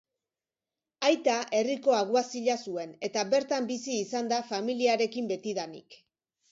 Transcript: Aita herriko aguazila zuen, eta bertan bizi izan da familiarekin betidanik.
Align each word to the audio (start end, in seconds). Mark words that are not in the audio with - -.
Aita 1.09 1.35
herriko 1.57 1.93
aguazila 1.97 2.57
zuen, 2.71 2.97
eta 3.11 3.27
bertan 3.35 3.71
bizi 3.75 4.01
izan 4.09 4.35
da 4.35 4.43
familiarekin 4.55 5.35
betidanik. 5.37 6.03